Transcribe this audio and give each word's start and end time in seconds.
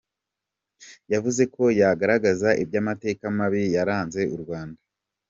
Yavuze 1.13 1.43
ko 1.53 1.63
yagaragazaga 1.79 2.59
iby’amateka 2.63 3.23
mabi 3.37 3.61
yaranze 3.75 4.21
u 4.35 4.37
Rwanda. 4.43 4.79